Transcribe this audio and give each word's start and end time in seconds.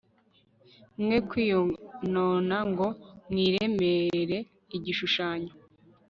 Mwe 1.01 1.17
kwiyonona 1.29 2.57
ngo 2.69 2.87
mwiremere 3.29 4.37
igishushanyo 4.77 5.53